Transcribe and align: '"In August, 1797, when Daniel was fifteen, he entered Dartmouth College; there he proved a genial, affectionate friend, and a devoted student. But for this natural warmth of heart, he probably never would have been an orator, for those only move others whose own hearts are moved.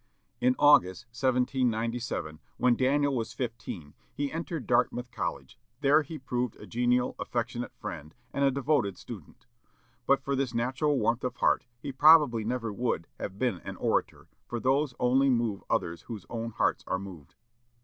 '"In 0.47 0.55
August, 0.57 1.05
1797, 1.09 2.39
when 2.57 2.75
Daniel 2.75 3.15
was 3.15 3.33
fifteen, 3.33 3.93
he 4.11 4.31
entered 4.31 4.65
Dartmouth 4.65 5.11
College; 5.11 5.59
there 5.81 6.01
he 6.01 6.17
proved 6.17 6.55
a 6.55 6.65
genial, 6.65 7.15
affectionate 7.19 7.71
friend, 7.75 8.15
and 8.33 8.43
a 8.43 8.49
devoted 8.49 8.97
student. 8.97 9.45
But 10.07 10.23
for 10.23 10.35
this 10.35 10.55
natural 10.55 10.97
warmth 10.97 11.23
of 11.23 11.35
heart, 11.35 11.65
he 11.79 11.91
probably 11.91 12.43
never 12.43 12.73
would 12.73 13.05
have 13.19 13.37
been 13.37 13.59
an 13.59 13.75
orator, 13.75 14.27
for 14.47 14.59
those 14.59 14.95
only 14.99 15.29
move 15.29 15.63
others 15.69 16.01
whose 16.01 16.25
own 16.31 16.49
hearts 16.49 16.83
are 16.87 16.97
moved. 16.97 17.35